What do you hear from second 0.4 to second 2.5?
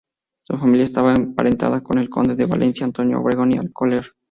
Su familia estaba emparentada con el conde de la